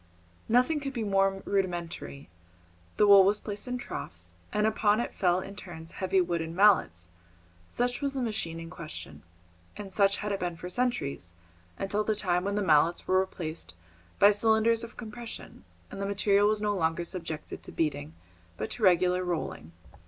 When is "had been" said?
10.31-10.55